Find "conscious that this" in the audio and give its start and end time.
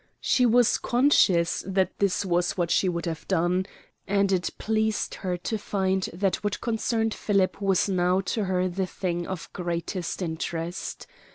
0.79-2.25